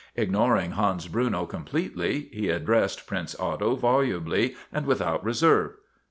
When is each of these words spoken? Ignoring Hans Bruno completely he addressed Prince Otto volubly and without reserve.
Ignoring 0.15 0.71
Hans 0.71 1.07
Bruno 1.07 1.45
completely 1.45 2.21
he 2.33 2.49
addressed 2.49 3.05
Prince 3.05 3.35
Otto 3.39 3.75
volubly 3.75 4.55
and 4.73 4.87
without 4.87 5.23
reserve. 5.23 5.75